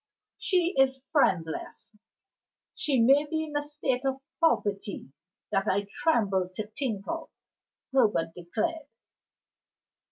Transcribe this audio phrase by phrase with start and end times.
[0.39, 1.95] "She is friendless;
[2.73, 5.11] she may be in a state of poverty
[5.51, 7.29] that I tremble to think of,"
[7.93, 8.87] Herbert declared.